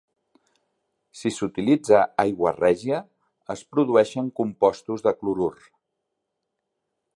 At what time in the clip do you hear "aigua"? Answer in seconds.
2.23-2.53